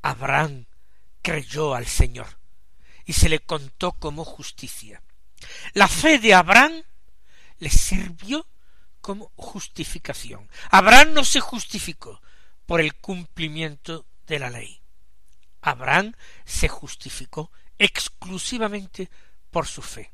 Abraham 0.02 0.66
creyó 1.26 1.74
al 1.74 1.88
Señor 1.88 2.28
y 3.04 3.14
se 3.14 3.30
le 3.30 3.40
contó 3.40 3.94
como 3.94 4.24
justicia. 4.24 5.02
La 5.74 5.88
fe 5.88 6.20
de 6.20 6.36
Abraham 6.36 6.84
le 7.58 7.70
sirvió 7.72 8.46
como 9.02 9.32
justificación. 9.36 10.48
Abraham 10.70 11.14
no 11.14 11.26
se 11.26 11.40
justificó 11.40 12.22
por 12.68 12.80
el 12.80 12.94
cumplimiento 12.94 14.06
de 14.28 14.38
la 14.38 14.52
ley. 14.52 14.80
Abraham 15.62 16.14
se 16.46 16.68
justificó 16.68 17.52
exclusivamente 17.80 19.10
por 19.50 19.66
su 19.66 19.82
fe. 19.82 20.12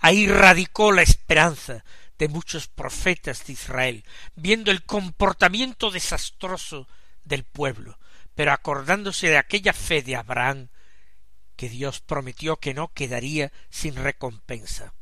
Ahí 0.00 0.26
radicó 0.26 0.90
la 0.90 1.02
esperanza 1.02 1.84
de 2.16 2.28
muchos 2.28 2.66
profetas 2.68 3.44
de 3.44 3.52
Israel, 3.52 4.04
viendo 4.36 4.70
el 4.70 4.84
comportamiento 4.84 5.90
desastroso 5.90 6.88
del 7.24 7.44
pueblo, 7.44 7.98
pero 8.34 8.52
acordándose 8.52 9.28
de 9.28 9.38
aquella 9.38 9.72
fe 9.72 10.02
de 10.02 10.16
Abraham 10.16 10.68
que 11.56 11.68
Dios 11.68 12.00
prometió 12.00 12.56
que 12.56 12.74
no 12.74 12.92
quedaría 12.92 13.52
sin 13.70 13.94
recompensa. 13.94 14.94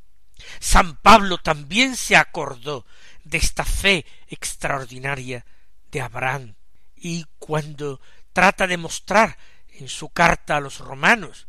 San 0.60 0.96
Pablo 0.96 1.38
también 1.38 1.96
se 1.96 2.16
acordó 2.16 2.84
de 3.24 3.38
esta 3.38 3.64
fe 3.64 4.04
extraordinaria 4.28 5.46
de 5.90 6.00
Abraham 6.00 6.54
y 6.96 7.24
cuando 7.38 8.00
trata 8.32 8.66
de 8.66 8.76
mostrar 8.76 9.38
en 9.68 9.88
su 9.88 10.10
carta 10.10 10.56
a 10.56 10.60
los 10.60 10.78
romanos 10.78 11.48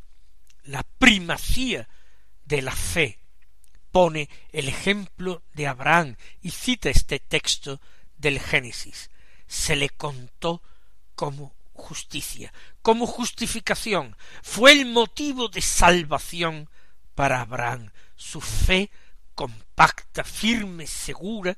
la 0.64 0.84
primacía 0.84 1.90
de 2.46 2.62
la 2.62 2.72
fe, 2.72 3.20
pone 3.92 4.30
el 4.52 4.68
ejemplo 4.68 5.44
de 5.54 5.68
Abraham 5.68 6.16
y 6.42 6.52
cita 6.52 6.90
este 6.90 7.20
texto 7.20 7.80
del 8.18 8.40
Génesis. 8.40 9.10
Se 9.48 9.76
le 9.76 9.90
contó 9.90 10.62
como 11.16 11.54
justicia, 11.74 12.54
como 12.82 13.08
justificación, 13.08 14.16
fue 14.42 14.72
el 14.72 14.86
motivo 14.86 15.48
de 15.50 15.62
salvación 15.62 16.70
para 17.16 17.42
Abraham, 17.42 17.92
su 18.16 18.42
fe 18.42 18.90
compacta, 19.36 20.24
firme, 20.24 20.88
segura 20.88 21.58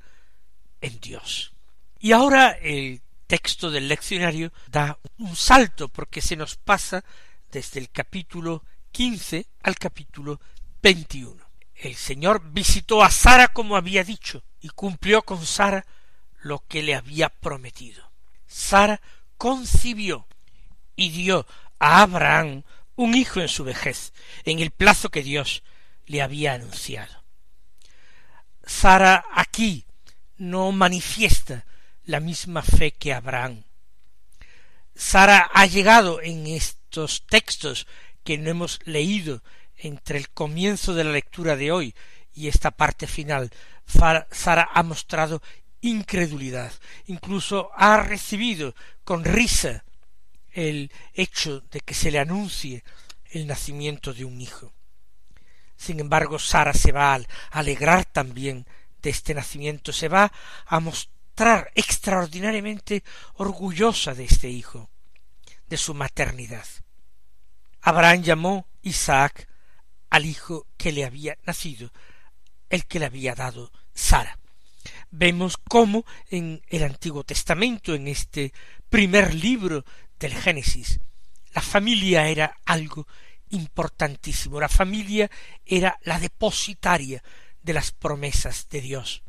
en 0.82 1.00
Dios. 1.00 1.54
Y 2.00 2.12
ahora 2.12 2.52
el 2.52 3.02
texto 3.28 3.72
del 3.72 3.88
leccionario 3.88 4.52
da 4.68 5.00
un 5.18 5.36
salto 5.36 5.90
porque 5.90 6.22
se 6.22 6.36
nos 6.36 6.56
pasa 6.56 7.04
desde 7.52 7.80
el 7.80 7.90
capítulo 7.90 8.64
quince 8.92 9.48
al 9.64 9.76
capítulo 9.76 10.40
21. 10.82 11.44
El 11.76 11.96
Señor 11.96 12.42
visitó 12.52 13.04
a 13.04 13.10
Sara 13.10 13.50
como 13.50 13.76
había 13.76 14.04
dicho 14.04 14.44
y 14.62 14.70
cumplió 14.70 15.24
con 15.24 15.46
Sara 15.46 15.86
lo 16.42 16.64
que 16.68 16.84
le 16.84 16.96
había 16.96 17.30
prometido. 17.30 18.12
Sara 18.48 19.02
concibió 19.38 20.28
y 20.96 21.10
dio 21.10 21.46
a 21.80 22.02
Abraham 22.02 22.64
un 22.96 23.16
hijo 23.16 23.42
en 23.42 23.50
su 23.50 23.64
vejez, 23.64 24.14
en 24.44 24.60
el 24.60 24.72
plazo 24.72 25.10
que 25.10 25.24
Dios 25.24 25.64
le 26.06 26.22
había 26.22 26.54
anunciado. 26.54 27.24
Sara 28.64 29.26
aquí 29.34 29.86
no 30.38 30.72
manifiesta 30.72 31.66
la 32.04 32.20
misma 32.20 32.62
fe 32.62 32.92
que 32.92 33.14
Abraham. 33.14 33.64
Sara 34.96 35.50
ha 35.54 35.66
llegado 35.66 36.22
en 36.22 36.48
estos 36.48 37.26
textos 37.28 37.88
que 38.24 38.38
no 38.38 38.50
hemos 38.50 38.80
leído 38.86 39.44
entre 39.76 40.18
el 40.18 40.30
comienzo 40.30 40.94
de 40.94 41.04
la 41.04 41.12
lectura 41.12 41.56
de 41.56 41.72
hoy 41.72 41.96
y 42.34 42.48
esta 42.48 42.72
parte 42.72 43.08
final. 43.08 43.52
Sara 43.86 44.70
ha 44.74 44.84
mostrado 44.84 45.42
incredulidad, 45.86 46.74
incluso 47.06 47.70
ha 47.76 47.98
recibido 47.98 48.76
con 49.04 49.24
risa 49.24 49.84
el 50.52 50.92
hecho 51.14 51.62
de 51.72 51.82
que 51.82 51.94
se 51.94 52.12
le 52.12 52.20
anuncie 52.20 52.84
el 53.26 53.46
nacimiento 53.46 54.14
de 54.14 54.26
un 54.26 54.42
hijo. 54.42 54.74
Sin 55.76 56.00
embargo, 56.00 56.40
Sara 56.40 56.74
se 56.74 56.92
va 56.92 57.14
a 57.14 57.22
alegrar 57.52 58.06
también 58.06 58.66
de 59.02 59.10
este 59.10 59.34
nacimiento, 59.34 59.92
se 59.92 60.08
va 60.08 60.32
a 60.66 60.80
mostrar 60.80 61.72
extraordinariamente 61.76 63.04
orgullosa 63.36 64.16
de 64.16 64.24
este 64.24 64.50
hijo, 64.50 64.90
de 65.68 65.78
su 65.78 65.94
maternidad. 65.94 66.66
Abraham 67.82 68.24
llamó 68.24 68.68
Isaac 68.82 69.48
al 70.10 70.26
hijo 70.26 70.66
que 70.78 70.92
le 70.92 71.06
había 71.06 71.38
nacido, 71.46 71.92
el 72.70 72.86
que 72.86 73.00
le 73.00 73.06
había 73.06 73.36
dado 73.36 73.72
Sara. 73.94 74.40
Vemos 75.18 75.56
cómo 75.56 76.06
en 76.30 76.62
el 76.68 76.84
Antiguo 76.84 77.24
Testamento, 77.24 77.96
en 77.96 78.10
este 78.10 78.52
primer 78.90 79.34
libro 79.34 79.86
del 80.20 80.34
Génesis, 80.34 81.00
la 81.54 81.62
familia 81.62 82.28
era 82.28 82.58
algo 82.66 83.08
importantísimo. 83.52 84.60
La 84.60 84.68
familia 84.68 85.32
era 85.66 85.98
la 86.04 86.20
depositaria 86.20 87.24
de 87.64 87.72
las 87.72 87.92
promesas 87.92 88.68
de 88.70 88.82
Dios. 88.82 89.24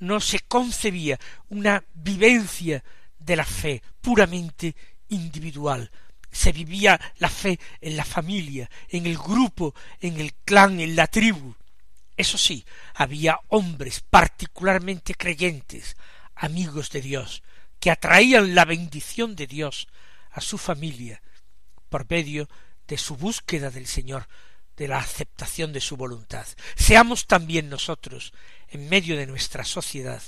No 0.00 0.18
se 0.18 0.40
concebía 0.40 1.20
una 1.48 1.84
vivencia 1.94 2.82
de 3.16 3.36
la 3.36 3.44
fe 3.44 3.84
puramente 4.00 4.74
individual. 5.10 5.92
Se 6.32 6.50
vivía 6.50 7.00
la 7.18 7.28
fe 7.28 7.60
en 7.80 7.96
la 7.96 8.04
familia, 8.04 8.68
en 8.88 9.06
el 9.06 9.16
grupo, 9.16 9.76
en 10.00 10.18
el 10.20 10.34
clan, 10.44 10.80
en 10.80 10.96
la 10.96 11.06
tribu. 11.06 11.54
Eso 12.16 12.38
sí, 12.38 12.64
había 12.94 13.40
hombres 13.48 14.00
particularmente 14.00 15.14
creyentes, 15.14 15.96
amigos 16.34 16.90
de 16.90 17.00
Dios, 17.00 17.42
que 17.80 17.90
atraían 17.90 18.54
la 18.54 18.64
bendición 18.64 19.36
de 19.36 19.46
Dios 19.46 19.88
a 20.30 20.40
su 20.40 20.58
familia 20.58 21.22
por 21.88 22.08
medio 22.08 22.48
de 22.86 22.98
su 22.98 23.16
búsqueda 23.16 23.70
del 23.70 23.86
Señor, 23.86 24.28
de 24.76 24.88
la 24.88 24.98
aceptación 24.98 25.72
de 25.72 25.80
su 25.80 25.96
voluntad. 25.96 26.46
Seamos 26.76 27.26
también 27.26 27.68
nosotros, 27.68 28.32
en 28.68 28.88
medio 28.88 29.16
de 29.16 29.26
nuestra 29.26 29.64
sociedad, 29.64 30.22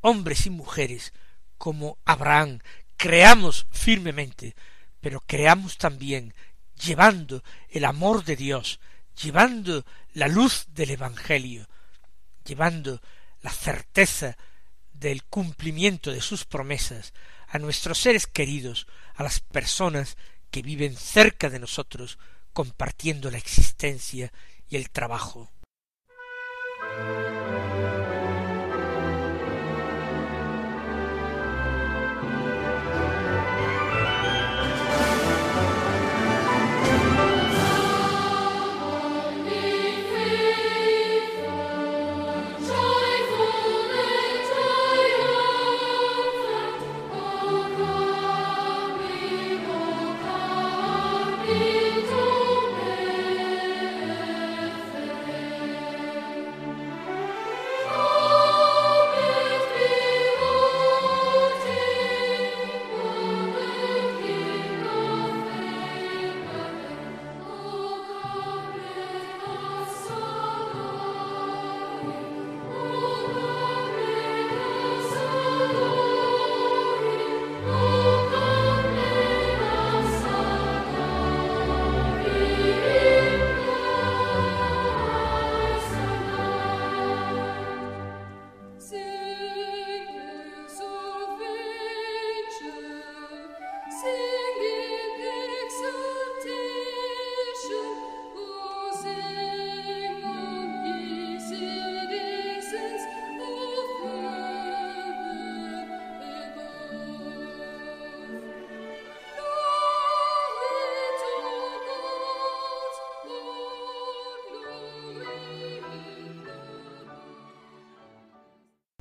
hombres 0.00 0.46
y 0.46 0.50
mujeres, 0.50 1.12
como 1.58 1.98
Abraham, 2.04 2.60
creamos 2.96 3.66
firmemente, 3.70 4.54
pero 5.00 5.20
creamos 5.20 5.76
también 5.76 6.34
llevando 6.82 7.42
el 7.68 7.84
amor 7.84 8.24
de 8.24 8.36
Dios, 8.36 8.80
llevando 9.22 9.84
la 10.12 10.28
luz 10.28 10.66
del 10.68 10.90
Evangelio, 10.90 11.68
llevando 12.44 13.00
la 13.42 13.50
certeza 13.50 14.36
del 14.92 15.24
cumplimiento 15.24 16.10
de 16.10 16.20
sus 16.20 16.44
promesas 16.44 17.12
a 17.48 17.58
nuestros 17.58 17.98
seres 17.98 18.26
queridos, 18.26 18.86
a 19.14 19.22
las 19.22 19.40
personas 19.40 20.16
que 20.50 20.62
viven 20.62 20.96
cerca 20.96 21.48
de 21.48 21.58
nosotros, 21.58 22.18
compartiendo 22.52 23.30
la 23.30 23.38
existencia 23.38 24.32
y 24.68 24.76
el 24.76 24.90
trabajo. 24.90 25.50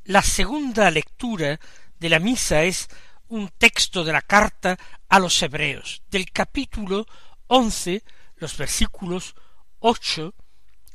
La 0.09 0.23
segunda 0.23 0.89
lectura 0.89 1.59
de 1.99 2.09
la 2.09 2.17
misa 2.17 2.63
es 2.63 2.87
un 3.27 3.47
texto 3.47 4.03
de 4.03 4.11
la 4.11 4.23
carta 4.23 4.75
a 5.07 5.19
los 5.19 5.39
hebreos, 5.43 6.01
del 6.09 6.31
capítulo 6.31 7.05
once, 7.45 8.03
los 8.37 8.57
versículos 8.57 9.35
ocho, 9.77 10.33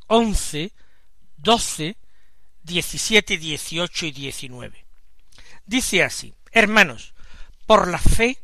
once, 0.08 0.72
doce, 1.36 1.96
diecisiete, 2.64 3.38
dieciocho 3.38 4.04
y 4.06 4.10
diecinueve. 4.10 4.84
Dice 5.64 6.02
así, 6.02 6.34
hermanos, 6.50 7.14
por 7.66 7.86
la 7.86 8.00
fe 8.00 8.42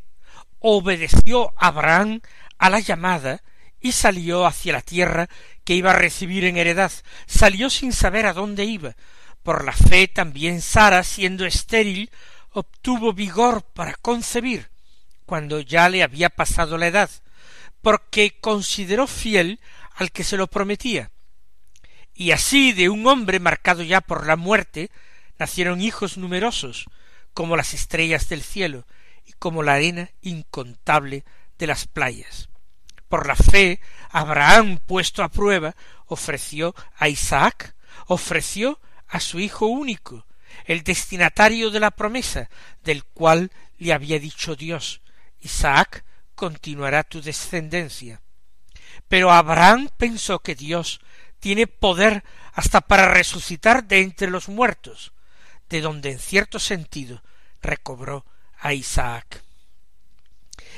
obedeció 0.60 1.52
Abraham 1.56 2.20
a 2.58 2.70
la 2.70 2.78
llamada 2.78 3.42
y 3.80 3.90
salió 3.90 4.46
hacia 4.46 4.74
la 4.74 4.82
tierra 4.82 5.28
que 5.64 5.74
iba 5.74 5.90
a 5.90 5.96
recibir 5.96 6.44
en 6.44 6.56
heredad. 6.56 6.92
Salió 7.26 7.70
sin 7.70 7.92
saber 7.92 8.26
a 8.26 8.34
dónde 8.34 8.66
iba, 8.66 8.94
por 9.42 9.64
la 9.64 9.72
fe 9.72 10.08
también 10.08 10.60
Sara, 10.60 11.02
siendo 11.02 11.46
estéril, 11.46 12.10
obtuvo 12.50 13.12
vigor 13.12 13.62
para 13.62 13.94
concebir, 13.94 14.70
cuando 15.26 15.60
ya 15.60 15.88
le 15.88 16.02
había 16.02 16.28
pasado 16.28 16.76
la 16.76 16.88
edad, 16.88 17.10
porque 17.82 18.38
consideró 18.40 19.06
fiel 19.06 19.60
al 19.94 20.12
que 20.12 20.24
se 20.24 20.36
lo 20.36 20.46
prometía. 20.46 21.10
Y 22.14 22.32
así 22.32 22.72
de 22.72 22.88
un 22.88 23.06
hombre 23.06 23.40
marcado 23.40 23.82
ya 23.82 24.00
por 24.00 24.26
la 24.26 24.36
muerte, 24.36 24.90
nacieron 25.38 25.80
hijos 25.80 26.18
numerosos, 26.18 26.86
como 27.32 27.56
las 27.56 27.72
estrellas 27.72 28.28
del 28.28 28.42
cielo, 28.42 28.86
y 29.24 29.32
como 29.34 29.62
la 29.62 29.74
arena 29.74 30.10
incontable 30.20 31.24
de 31.58 31.66
las 31.66 31.86
playas. 31.86 32.48
Por 33.08 33.26
la 33.26 33.36
fe, 33.36 33.80
Abraham, 34.10 34.78
puesto 34.86 35.22
a 35.22 35.28
prueba, 35.28 35.74
ofreció 36.06 36.74
a 36.96 37.08
Isaac, 37.08 37.74
ofreció 38.06 38.80
a 39.10 39.20
su 39.20 39.40
Hijo 39.40 39.66
único, 39.66 40.26
el 40.64 40.82
destinatario 40.82 41.70
de 41.70 41.80
la 41.80 41.90
promesa, 41.90 42.48
del 42.82 43.04
cual 43.04 43.50
le 43.78 43.92
había 43.92 44.18
dicho 44.18 44.56
Dios, 44.56 45.00
Isaac 45.40 46.04
continuará 46.34 47.02
tu 47.02 47.20
descendencia. 47.20 48.22
Pero 49.08 49.32
Abraham 49.32 49.88
pensó 49.96 50.40
que 50.40 50.54
Dios 50.54 51.00
tiene 51.40 51.66
poder 51.66 52.22
hasta 52.52 52.80
para 52.80 53.12
resucitar 53.12 53.84
de 53.84 54.00
entre 54.00 54.30
los 54.30 54.48
muertos, 54.48 55.12
de 55.68 55.80
donde 55.80 56.12
en 56.12 56.18
cierto 56.18 56.58
sentido 56.58 57.22
recobró 57.62 58.24
a 58.58 58.74
Isaac. 58.74 59.42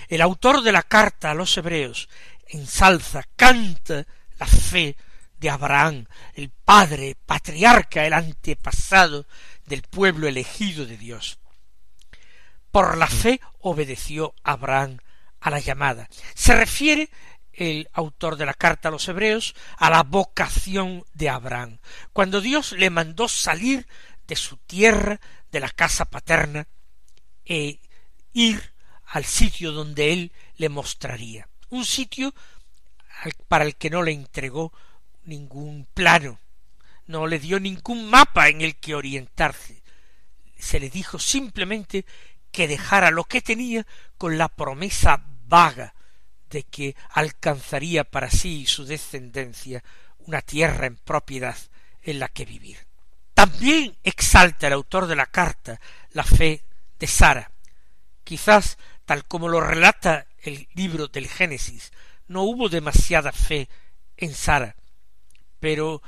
El 0.09 0.21
autor 0.21 0.63
de 0.63 0.73
la 0.73 0.83
carta 0.83 1.31
a 1.31 1.35
los 1.35 1.57
hebreos 1.57 2.09
ensalza, 2.49 3.25
canta 3.37 4.07
la 4.39 4.47
fe 4.47 4.97
de 5.43 5.51
Abraham, 5.51 6.07
el 6.35 6.51
padre, 6.51 7.17
patriarca, 7.27 8.07
el 8.07 8.13
antepasado 8.13 9.27
del 9.67 9.83
pueblo 9.83 10.29
elegido 10.29 10.87
de 10.87 10.97
Dios. 10.97 11.41
Por 12.71 12.97
la 12.97 13.09
fe 13.09 13.41
obedeció 13.59 14.37
Abraham 14.45 14.99
a 15.41 15.51
la 15.51 15.59
llamada. 15.59 16.09
Se 16.35 16.55
refiere 16.55 17.11
el 17.53 17.89
autor 17.93 18.37
de 18.37 18.47
la 18.47 18.55
carta 18.55 18.89
a 18.89 18.93
los 18.93 19.09
hebreos 19.09 19.55
a 19.79 19.91
la 19.91 20.05
vocación 20.05 21.05
de 21.13 21.29
Abraham, 21.29 21.81
cuando 22.13 22.41
Dios 22.41 22.71
le 22.73 22.89
mandó 22.89 23.27
salir 23.27 23.89
de 24.29 24.37
su 24.37 24.59
tierra, 24.59 25.21
de 25.51 25.59
la 25.59 25.71
casa 25.71 26.05
paterna, 26.05 26.69
e 27.45 27.81
ir 28.33 28.73
al 29.07 29.25
sitio 29.25 29.73
donde 29.73 30.13
él 30.13 30.33
le 30.55 30.69
mostraría. 30.69 31.49
Un 31.69 31.85
sitio 31.85 32.33
para 33.49 33.65
el 33.65 33.75
que 33.75 33.91
no 33.91 34.03
le 34.03 34.13
entregó 34.13 34.73
ningún 35.25 35.87
plano, 35.95 36.41
no 37.07 37.27
le 37.27 37.39
dio 37.39 37.61
ningún 37.61 38.09
mapa 38.09 38.49
en 38.49 38.61
el 38.61 38.77
que 38.77 38.95
orientarse. 38.95 39.83
Se 40.59 40.79
le 40.79 40.91
dijo 40.91 41.19
simplemente 41.19 42.05
que 42.51 42.69
dejara 42.69 43.11
lo 43.11 43.25
que 43.25 43.41
tenía 43.41 43.87
con 44.19 44.39
la 44.39 44.49
promesa 44.49 45.25
vaga 45.47 45.95
de 46.51 46.65
que 46.65 46.95
alcanzaría 47.11 48.05
para 48.05 48.31
sí 48.31 48.61
y 48.61 48.67
su 48.67 48.85
descendencia 48.85 49.83
una 50.19 50.43
tierra 50.43 50.87
en 50.87 50.97
propiedad 50.97 51.57
en 52.03 52.19
la 52.19 52.29
que 52.29 52.45
vivir. 52.45 52.79
También 53.35 53.97
exalta 54.03 54.67
el 54.67 54.75
autor 54.75 55.07
de 55.07 55.17
la 55.17 55.27
carta 55.27 55.81
la 56.11 56.25
fe 56.25 56.63
de 56.99 57.07
Sara. 57.07 57.51
Quizás, 58.23 58.79
tal 59.05 59.25
como 59.25 59.49
lo 59.49 59.61
relata 59.61 60.27
el 60.43 60.69
libro 60.75 61.09
del 61.09 61.27
Génesis, 61.29 61.93
no 62.29 62.43
hubo 62.43 62.69
demasiada 62.69 63.33
fe 63.33 63.69
en 64.17 64.35
Sara, 64.35 64.77
pero 65.63 66.03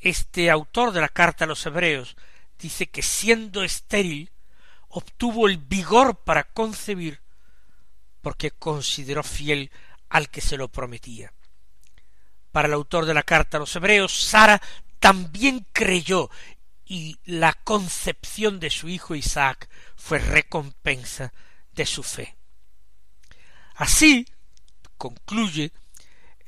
este 0.00 0.50
autor 0.50 0.92
de 0.92 1.00
la 1.00 1.08
carta 1.08 1.46
a 1.46 1.48
los 1.48 1.64
hebreos 1.64 2.14
dice 2.58 2.90
que 2.90 3.00
siendo 3.00 3.64
estéril 3.64 4.30
obtuvo 4.88 5.48
el 5.48 5.56
vigor 5.56 6.16
para 6.24 6.44
concebir 6.44 7.22
porque 8.20 8.50
consideró 8.50 9.22
fiel 9.22 9.70
al 10.10 10.28
que 10.28 10.42
se 10.42 10.58
lo 10.58 10.68
prometía. 10.68 11.32
Para 12.52 12.68
el 12.68 12.74
autor 12.74 13.06
de 13.06 13.14
la 13.14 13.22
carta 13.22 13.56
a 13.56 13.60
los 13.60 13.74
hebreos, 13.76 14.12
Sara 14.12 14.60
también 15.00 15.66
creyó 15.72 16.28
y 16.84 17.16
la 17.24 17.54
concepción 17.54 18.60
de 18.60 18.68
su 18.68 18.90
hijo 18.90 19.14
Isaac 19.14 19.70
fue 19.96 20.18
recompensa 20.18 21.32
de 21.72 21.86
su 21.86 22.02
fe. 22.02 22.36
Así 23.74 24.28
concluye 24.98 25.72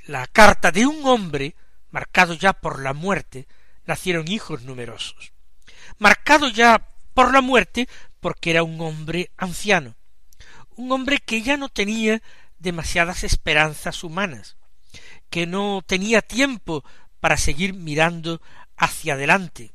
la 0.09 0.27
carta 0.27 0.71
de 0.71 0.85
un 0.85 1.07
hombre 1.07 1.57
marcado 1.91 2.35
ya 2.35 2.53
por 2.53 2.81
la 2.81 2.93
muerte, 2.95 3.47
nacieron 3.85 4.29
hijos 4.29 4.63
numerosos. 4.63 5.33
Marcado 5.99 6.49
ya 6.49 6.89
por 7.15 7.33
la 7.33 7.41
muerte 7.41 7.89
porque 8.21 8.51
era 8.51 8.63
un 8.63 8.81
hombre 8.81 9.31
anciano, 9.37 9.97
un 10.77 10.93
hombre 10.93 11.19
que 11.19 11.43
ya 11.43 11.57
no 11.57 11.69
tenía 11.69 12.23
demasiadas 12.59 13.25
esperanzas 13.25 14.05
humanas, 14.05 14.57
que 15.31 15.47
no 15.47 15.83
tenía 15.87 16.23
tiempo 16.23 16.85
para 17.21 17.37
seguir 17.37 17.75
mirando 17.75 18.41
hacia 18.77 19.15
adelante. 19.15 19.73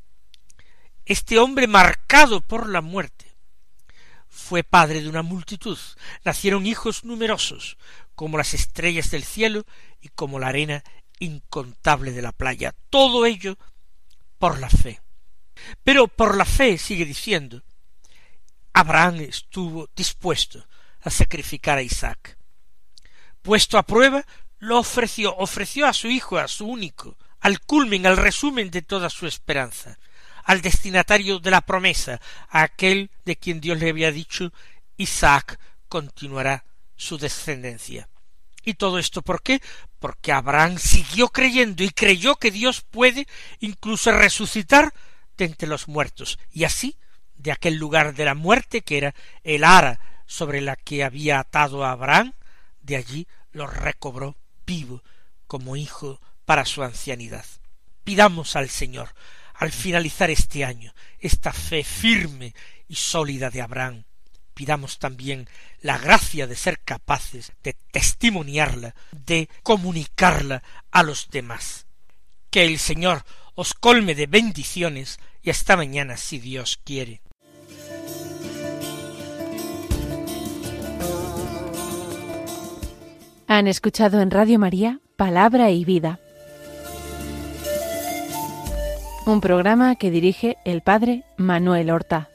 Este 1.06 1.38
hombre 1.38 1.68
marcado 1.68 2.42
por 2.42 2.70
la 2.70 2.82
muerte 2.82 3.36
fue 4.28 4.64
padre 4.64 5.02
de 5.02 5.10
una 5.10 5.22
multitud, 5.22 5.78
nacieron 6.24 6.66
hijos 6.66 7.06
numerosos, 7.06 7.78
como 8.16 8.38
las 8.38 8.54
estrellas 8.54 9.12
del 9.12 9.24
cielo 9.24 9.66
y 10.02 10.10
como 10.10 10.40
la 10.40 10.48
arena 10.48 10.84
incontable 11.20 12.12
de 12.12 12.22
la 12.22 12.32
playa, 12.32 12.76
todo 12.90 13.26
ello 13.26 13.58
por 14.38 14.60
la 14.60 14.70
fe. 14.70 15.02
Pero 15.84 16.08
por 16.08 16.36
la 16.36 16.46
fe, 16.46 16.78
sigue 16.78 17.06
diciendo, 17.06 17.64
Abraham 18.74 19.22
estuvo 19.22 19.90
dispuesto 19.96 20.66
a 21.02 21.10
sacrificar 21.10 21.78
a 21.78 21.82
Isaac 21.82 22.38
puesto 23.46 23.78
a 23.78 23.84
prueba, 23.84 24.26
lo 24.58 24.80
ofreció, 24.80 25.36
ofreció 25.38 25.86
a 25.86 25.94
su 25.94 26.08
hijo, 26.08 26.40
a 26.40 26.48
su 26.48 26.66
único, 26.66 27.16
al 27.40 27.62
culmen, 27.62 28.08
al 28.08 28.18
resumen 28.18 28.72
de 28.72 28.82
toda 28.82 29.12
su 29.12 29.28
esperanza, 29.28 30.00
al 30.44 30.62
destinatario 30.62 31.38
de 31.38 31.52
la 31.52 31.62
promesa, 31.62 32.20
a 32.50 32.64
aquel 32.64 33.12
de 33.24 33.36
quien 33.38 33.62
Dios 33.62 33.78
le 33.78 33.92
había 33.92 34.12
dicho 34.12 34.52
Isaac 34.98 35.60
continuará 35.88 36.66
su 36.96 37.20
descendencia. 37.20 38.10
¿Y 38.64 38.74
todo 38.74 38.98
esto 38.98 39.22
por 39.22 39.44
qué? 39.44 39.62
Porque 40.06 40.32
Abraham 40.32 40.78
siguió 40.78 41.30
creyendo 41.30 41.84
y 41.84 41.90
creyó 41.90 42.36
que 42.36 42.52
Dios 42.52 42.82
puede 42.82 43.26
incluso 43.60 44.12
resucitar 44.12 44.94
de 45.36 45.46
entre 45.46 45.68
los 45.68 45.88
muertos, 45.88 46.38
y 46.52 46.66
así, 46.66 46.96
de 47.34 47.52
aquel 47.52 47.78
lugar 47.78 48.14
de 48.14 48.24
la 48.24 48.36
muerte 48.36 48.82
que 48.82 49.00
era 49.00 49.16
el 49.44 49.64
ara 49.64 50.00
sobre 50.28 50.62
la 50.62 50.76
que 50.76 51.04
había 51.04 51.40
atado 51.40 51.84
a 51.84 51.90
Abraham, 51.90 52.34
de 52.84 52.98
allí 52.98 53.28
lo 53.52 53.66
recobró 53.66 54.38
vivo 54.68 55.02
como 55.48 55.76
hijo 55.76 56.22
para 56.46 56.66
su 56.66 56.84
ancianidad. 56.84 57.46
Pidamos 58.04 58.56
al 58.56 58.70
Señor, 58.70 59.10
al 59.56 59.72
finalizar 59.72 60.30
este 60.30 60.64
año, 60.64 60.94
esta 61.18 61.52
fe 61.52 61.84
firme 61.84 62.54
y 62.88 62.94
sólida 62.94 63.50
de 63.50 63.64
Abraham. 63.64 64.04
Pidamos 64.56 65.00
también 65.00 65.50
la 65.82 65.98
gracia 65.98 66.48
de 66.48 66.56
ser 66.56 66.80
capaces 66.80 67.52
de 67.62 67.76
testimoniarla, 67.92 68.96
de 69.12 69.50
comunicarla 69.64 70.64
a 70.92 71.04
los 71.04 71.30
demás. 71.30 71.86
Que 72.50 72.66
el 72.66 72.80
Señor 72.80 73.26
os 73.54 73.74
colme 73.74 74.16
de 74.16 74.28
bendiciones 74.28 75.20
y 75.44 75.50
hasta 75.50 75.76
mañana 75.76 76.16
si 76.16 76.40
Dios 76.40 76.80
quiere. 76.84 77.22
Han 83.48 83.68
escuchado 83.68 84.22
en 84.22 84.32
Radio 84.32 84.58
María 84.58 85.02
Palabra 85.18 85.70
y 85.70 85.84
Vida, 85.84 86.20
un 89.26 89.42
programa 89.42 89.96
que 89.96 90.12
dirige 90.12 90.58
el 90.66 90.82
Padre 90.82 91.24
Manuel 91.38 91.92
Horta. 91.92 92.30